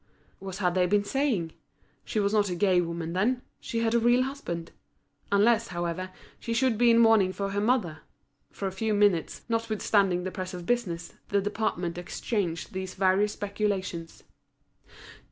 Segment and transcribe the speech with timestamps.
[0.39, 1.51] What had they been saying?
[2.03, 4.71] She was not a gay woman then; she had a real husband.
[5.31, 7.99] Unless, however, she should be in mourning for her mother.
[8.51, 14.23] For a few minutes, notwithstanding the press of business, the department exchanged these various speculations.